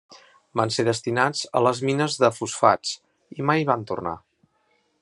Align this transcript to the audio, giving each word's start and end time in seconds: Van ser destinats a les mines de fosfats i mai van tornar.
Van 0.59 0.71
ser 0.75 0.85
destinats 0.87 1.43
a 1.59 1.61
les 1.65 1.81
mines 1.89 2.17
de 2.23 2.31
fosfats 2.37 2.95
i 3.41 3.47
mai 3.51 3.67
van 3.73 3.85
tornar. 3.93 4.15